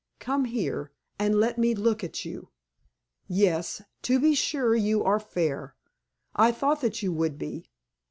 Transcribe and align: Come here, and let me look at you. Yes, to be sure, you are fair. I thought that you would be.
Come 0.17 0.45
here, 0.45 0.91
and 1.19 1.35
let 1.39 1.59
me 1.59 1.75
look 1.75 2.03
at 2.03 2.25
you. 2.25 2.49
Yes, 3.27 3.83
to 4.01 4.19
be 4.19 4.33
sure, 4.33 4.75
you 4.75 5.03
are 5.03 5.19
fair. 5.19 5.75
I 6.35 6.51
thought 6.51 6.81
that 6.81 7.03
you 7.03 7.13
would 7.13 7.37
be. 7.37 7.69